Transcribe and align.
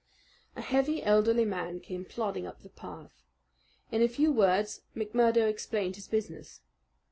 A 0.55 0.61
heavy, 0.61 1.03
elderly 1.03 1.45
man 1.45 1.79
came 1.79 2.05
plodding 2.05 2.47
up 2.47 2.63
the 2.63 2.69
path. 2.69 3.21
In 3.91 4.01
a 4.01 4.07
few 4.07 4.31
words 4.31 4.81
McMurdo 4.95 5.47
explained 5.47 5.95
his 5.95 6.07
business. 6.07 6.61